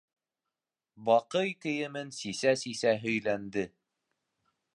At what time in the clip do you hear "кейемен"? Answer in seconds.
1.65-2.09